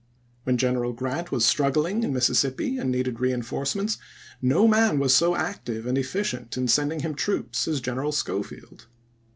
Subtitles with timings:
[0.45, 3.99] When General Grant was struggling in Mississippi and needed reenforcements,
[4.41, 8.87] no man was so active and efficient in sending him troops as General Schofield.